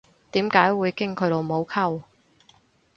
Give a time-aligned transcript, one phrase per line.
[0.31, 2.01] 點解會經佢老母溝